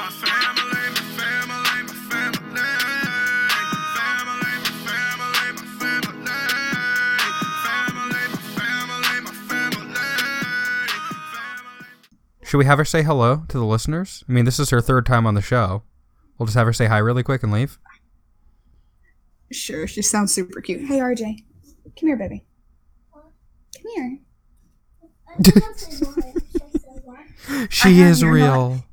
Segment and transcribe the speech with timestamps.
[0.00, 2.64] My family, my family, my family.
[3.98, 6.40] Family, my family, my family.
[7.66, 10.00] Family, my family, my family.
[12.42, 14.24] Should we have her say hello to the listeners?
[14.26, 15.82] I mean, this is her third time on the show.
[16.38, 17.78] We'll just have her say hi really quick and leave.
[19.52, 20.86] Sure, she sounds super cute.
[20.86, 21.44] Hey, RJ.
[21.98, 22.46] Come here, baby.
[23.12, 24.18] Come here.
[27.68, 28.84] She is your real.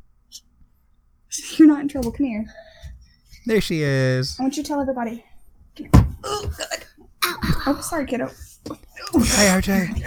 [1.57, 2.11] You're not in trouble.
[2.11, 2.46] Come here.
[3.46, 4.39] There she is.
[4.39, 5.23] I want you to tell everybody.
[5.75, 6.07] Come here.
[6.23, 6.86] Oh, God.
[7.65, 8.29] Oh, sorry, kiddo.
[9.13, 10.01] Hi, RJ.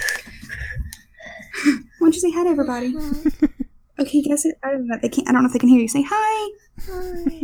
[1.65, 2.95] Why don't you say hi to everybody?
[4.01, 4.57] Okay, guess it.
[4.63, 4.97] I don't know.
[5.01, 5.29] They can't.
[5.29, 5.89] I don't know if they can hear you.
[5.89, 6.51] Say hi.
[6.87, 7.43] hi.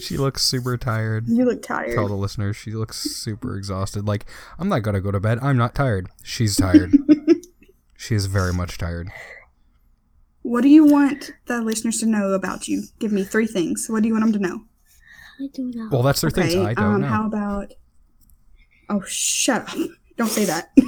[0.00, 1.28] She looks super tired.
[1.28, 1.94] You look tired.
[1.94, 4.04] Tell the listeners she looks super exhausted.
[4.04, 4.26] Like,
[4.58, 5.38] I'm not gonna go to bed.
[5.40, 6.08] I'm not tired.
[6.24, 6.92] She's tired.
[7.96, 9.10] she is very much tired.
[10.42, 12.82] What do you want the listeners to know about you?
[12.98, 13.86] Give me three things.
[13.88, 14.64] What do you want them to know?
[15.40, 15.88] I don't know.
[15.90, 16.42] Well, that's their okay.
[16.42, 16.54] things.
[16.56, 17.08] I don't um, know.
[17.08, 17.72] How about?
[18.88, 19.76] Oh, shut up!
[20.18, 20.70] Don't say that.
[20.76, 20.84] do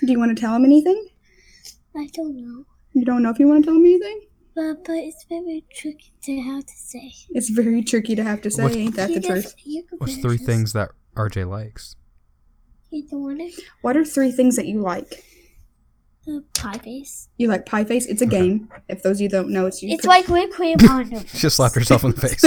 [0.00, 1.08] you want to tell them anything?
[1.94, 2.64] I don't know.
[2.94, 4.22] You don't know if you want to tell them anything.
[4.54, 7.12] But but it's very tricky to have to say.
[7.30, 8.62] It's very tricky to have to say.
[8.62, 9.44] What's- Ain't that the truth?
[9.44, 11.96] just- you can What's three things that RJ likes?
[12.90, 13.60] You don't want it?
[13.82, 15.22] What are three things that you like?
[16.28, 17.28] The pie face.
[17.38, 18.04] You like Pie Face?
[18.04, 18.68] It's a game.
[18.86, 19.88] If those of you don't know, it's you.
[19.94, 22.44] It's put- like whipped cream on the She just slapped herself in the face.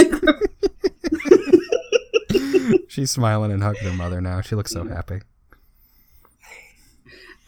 [2.88, 4.40] She's smiling and hugging her mother now.
[4.40, 5.22] She looks so happy.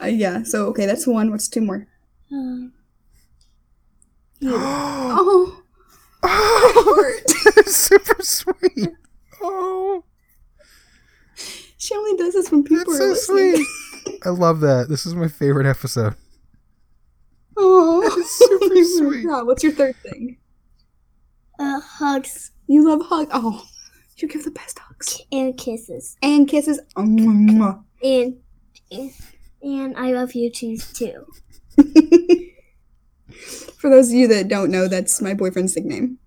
[0.02, 0.42] Uh, yeah.
[0.42, 1.30] So okay, that's one.
[1.30, 1.86] What's two more?
[2.32, 2.72] Um,
[6.26, 6.72] Oh,
[7.66, 8.88] super sweet.
[9.40, 10.02] Oh,
[11.78, 13.56] she only does this when people that's are so listening.
[13.56, 13.66] sweet.
[14.24, 14.88] I love that.
[14.88, 16.14] This is my favorite episode.
[17.56, 19.26] Oh, super sweet.
[19.28, 20.38] God, what's your third thing?
[21.60, 23.28] uh, hugs You love hug.
[23.32, 23.64] Oh,
[24.16, 26.16] you give the best hugs and kisses.
[26.20, 26.80] and kisses.
[26.96, 27.20] And
[28.02, 29.10] and,
[29.62, 31.26] and I love you too too.
[33.78, 36.18] For those of you that don't know, that's my boyfriend's nickname.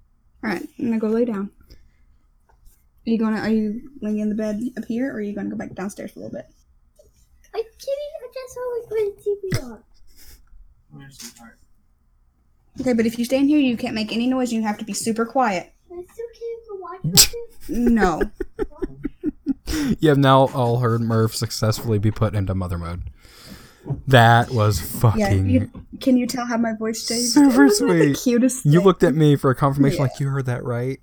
[0.45, 1.51] All right, I'm gonna go lay down.
[1.69, 3.39] Are you gonna?
[3.41, 6.11] Are you laying in the bed up here, or are you gonna go back downstairs
[6.11, 6.45] for a little bit?
[7.55, 8.11] I'm kidding.
[8.23, 9.83] I just always put the TV on.
[12.81, 14.53] Okay, but if you stay in here, you can't make any noise.
[14.53, 15.73] You have to be super quiet.
[15.91, 16.99] I still can't go watch
[17.33, 17.35] it.
[17.69, 18.21] No.
[19.99, 23.03] You have now all heard Murph successfully be put into mother mode.
[24.07, 25.19] That was fucking.
[25.19, 25.31] Yeah.
[25.33, 27.33] you You, can you tell how my voice changed?
[27.33, 28.17] Super It wasn't The sweet.
[28.17, 28.63] cutest.
[28.63, 28.71] thing.
[28.79, 30.03] looked at me for a confirmation, Yeah.
[30.03, 30.99] like you heard that right.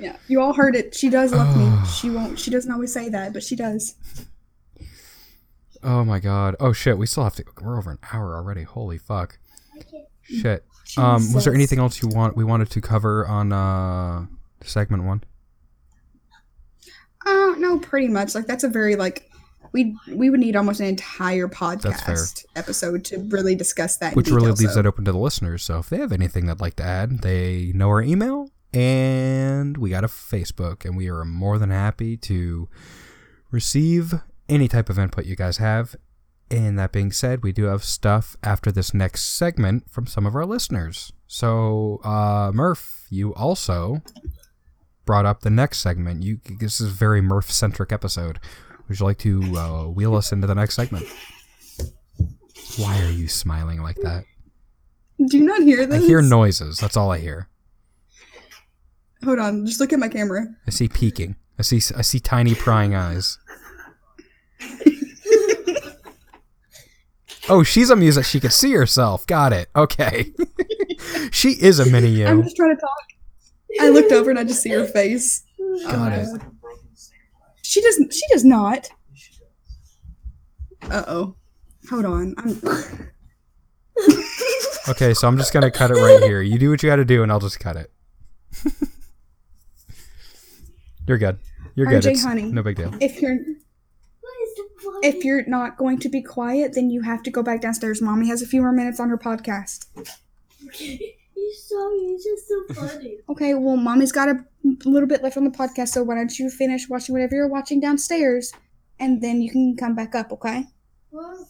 [0.00, 0.94] Yeah, you all heard it.
[0.94, 1.70] She does love me.
[2.00, 2.38] She won't.
[2.38, 3.94] She doesn't always say that, but she does.
[5.82, 6.56] Oh my god.
[6.60, 6.98] Oh shit.
[6.98, 7.44] We still have to.
[7.60, 8.62] We're over an hour already.
[8.62, 9.38] Holy fuck.
[10.22, 10.64] Shit.
[10.96, 14.26] Um, was there anything else you want we wanted to cover on uh
[14.62, 15.24] segment one?
[17.26, 18.34] Uh, no, pretty much.
[18.34, 19.28] Like that's a very like
[19.72, 24.12] we we would need almost an entire podcast episode to really discuss that.
[24.12, 25.62] in Which really leaves so- it open to the listeners.
[25.62, 29.90] So if they have anything they'd like to add, they know our email and we
[29.90, 32.68] got a Facebook and we are more than happy to
[33.50, 34.14] receive
[34.48, 35.96] any type of input you guys have.
[36.50, 40.34] And that being said, we do have stuff after this next segment from some of
[40.34, 41.12] our listeners.
[41.28, 44.02] So, uh, Murph, you also
[45.04, 46.24] brought up the next segment.
[46.24, 48.40] You this is a very Murph centric episode.
[48.88, 51.06] Would you like to uh, wheel us into the next segment?
[52.76, 54.24] Why are you smiling like that?
[55.28, 56.02] Do you not hear this?
[56.02, 56.78] I hear noises.
[56.78, 57.48] That's all I hear.
[59.24, 60.46] Hold on, just look at my camera.
[60.66, 61.36] I see peeking.
[61.58, 61.80] I see.
[61.94, 63.38] I see tiny prying eyes.
[67.48, 69.26] oh, she's amused that she can see herself.
[69.26, 69.68] Got it.
[69.76, 70.32] Okay.
[71.30, 72.26] she is a mini you.
[72.26, 72.90] I'm just trying to talk.
[73.80, 75.44] I looked over and I just see her face.
[75.82, 76.28] Got it.
[77.62, 78.12] She doesn't.
[78.12, 78.88] She does not.
[80.90, 81.36] Uh oh.
[81.90, 82.34] Hold on.
[82.38, 82.60] I'm.
[84.88, 86.40] Okay, so I'm just gonna cut it right here.
[86.40, 87.92] You do what you got to do, and I'll just cut it.
[91.10, 91.38] You're good.
[91.74, 92.04] You're good.
[92.04, 92.44] RJ It's honey.
[92.52, 92.94] no big deal.
[93.00, 95.04] If you're What is the point?
[95.04, 98.00] if you're not going to be quiet, then you have to go back downstairs.
[98.00, 99.86] Mommy has a few more minutes on her podcast.
[100.78, 101.98] You're sorry.
[102.00, 103.16] You're just so funny.
[103.28, 104.44] Okay, well, mommy's got a
[104.84, 107.80] little bit left on the podcast, so why don't you finish watching whatever you're watching
[107.80, 108.52] downstairs,
[109.00, 110.66] and then you can come back up, okay?
[111.10, 111.48] Well,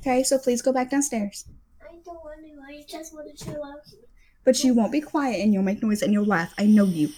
[0.00, 1.44] Okay, so please go back downstairs.
[1.80, 2.60] I don't want to.
[2.66, 3.82] I just want to chill out.
[4.44, 6.52] But you won't be quiet, and you'll make noise, and you'll laugh.
[6.58, 7.10] I know you.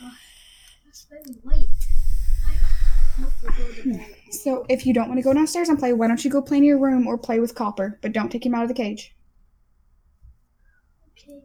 [0.00, 0.78] Oh my gosh.
[0.84, 1.66] That's very white.
[2.46, 4.06] I have to go to bed.
[4.30, 6.58] So if you don't want to go downstairs and play, why don't you go play
[6.58, 7.98] in your room or play with Copper?
[8.02, 9.14] But don't take him out of the cage.
[11.10, 11.42] Okay.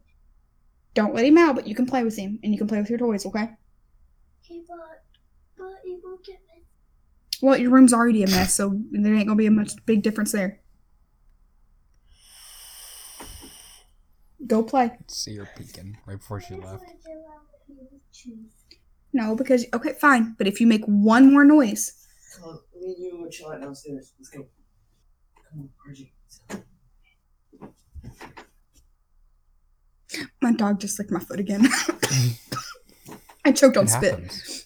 [0.93, 2.89] Don't let him out, but you can play with him and you can play with
[2.89, 3.49] your toys, okay?
[4.43, 5.03] Okay, but
[5.57, 6.63] but it will get me.
[7.41, 10.31] Well, your room's already a mess, so there ain't gonna be a much big difference
[10.31, 10.61] there.
[14.47, 14.91] Go play.
[15.07, 16.83] See her peeking right before she left.
[19.13, 20.35] No, because okay, fine.
[20.37, 21.93] But if you make one more noise,
[22.35, 24.13] Come on, me and you will chill out downstairs.
[24.19, 24.45] Let's go.
[25.49, 26.13] Come on, Archie.
[30.41, 31.67] My dog just licked my foot again.
[33.45, 34.11] I choked on It spit.
[34.11, 34.65] happens.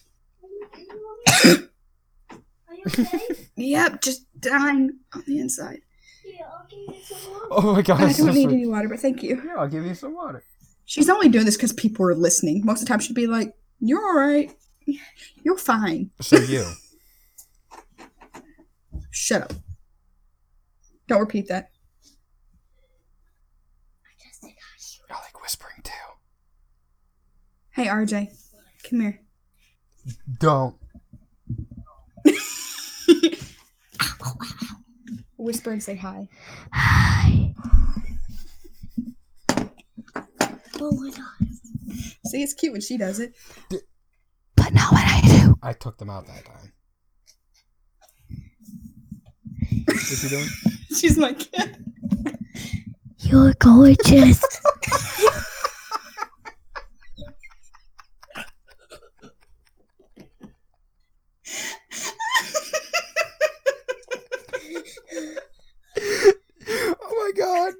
[2.68, 3.18] Are you okay?
[3.56, 5.80] Yep, just dying on the inside.
[6.24, 7.46] yeah, I'll give you some water.
[7.50, 8.00] Oh my god.
[8.00, 8.48] I don't need sweet.
[8.48, 9.42] any water, but thank you.
[9.44, 10.42] Yeah, I'll give you some water.
[10.90, 12.62] She's only doing this because people are listening.
[12.64, 14.52] Most of the time, she'd be like, "You're all right.
[15.44, 16.10] You're fine.
[16.20, 16.68] So you.
[19.12, 19.52] Shut up.
[21.06, 21.70] Don't repeat that."
[24.04, 24.50] I just said
[25.08, 25.92] I like whispering too.
[27.70, 28.32] Hey, RJ,
[28.82, 29.20] come here.
[30.40, 30.74] Don't.
[35.36, 36.26] Whisper and say hi.
[36.72, 37.49] Hi.
[40.82, 41.48] Oh my god.
[42.26, 43.34] See, it's cute when she does it.
[44.56, 45.56] But not when I do.
[45.62, 46.72] I took them out that time.
[49.86, 50.48] What's he doing?
[50.96, 51.84] She's my kid.
[53.18, 54.42] You're gorgeous.
[67.02, 67.74] Oh my god.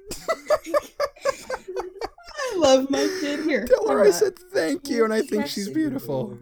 [2.35, 3.40] I love my kid.
[3.51, 3.65] Here.
[3.65, 6.37] Tell her I said thank you and I think she's beautiful.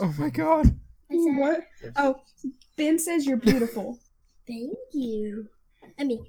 [0.00, 0.74] Oh my god.
[1.08, 1.60] What?
[1.96, 2.22] Oh,
[2.78, 3.98] Ben says you're beautiful.
[4.46, 5.48] Thank you.
[5.98, 6.24] I mean,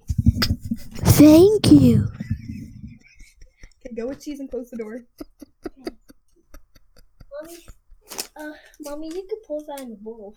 [1.04, 2.08] thank you.
[3.80, 5.00] Okay, go with cheese and close the door.
[7.32, 7.58] Mommy,
[8.38, 10.36] uh, mommy, you can pour that in the bowl.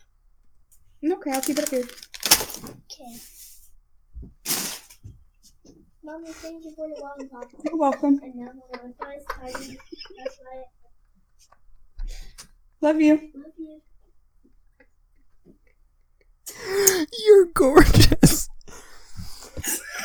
[1.04, 1.84] Okay, I'll keep it up here.
[2.64, 3.16] Okay.
[6.08, 7.50] Mommy, thank you for the lollipop.
[7.64, 8.18] You're welcome.
[8.22, 9.76] And now my Wi-Fi is tiny.
[10.24, 10.62] That's why
[12.80, 13.14] Love you.
[13.34, 13.80] Love you.
[17.26, 18.48] You're gorgeous.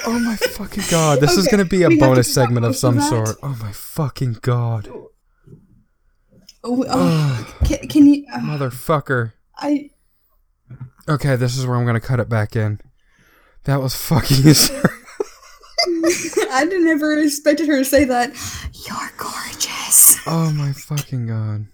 [0.06, 1.22] Oh my fucking god.
[1.22, 2.98] This is Okay, gonna be a we have to bonus cut segment of most some
[2.98, 3.08] that.
[3.10, 3.38] sort.
[3.42, 4.90] Oh my fucking god.
[6.66, 8.26] Oh, oh, can, can you?
[8.34, 9.32] Uh, Motherfucker.
[9.58, 9.90] I
[11.08, 12.82] Okay, this is where I'm gonna cut it back in.
[13.64, 14.44] That was fucking
[16.52, 16.88] I didn't
[17.24, 18.30] expected her to say that.
[18.88, 20.18] You're gorgeous.
[20.28, 21.68] Oh my fucking god.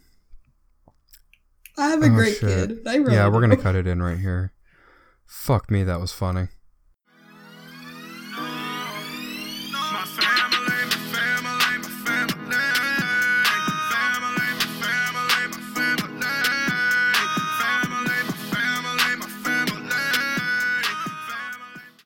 [1.78, 2.70] I have a Oh, great shit.
[2.70, 2.80] kid.
[2.86, 4.54] Really Yeah, we're gonna cut it in right here.
[5.26, 6.48] Fuck me, that was funny.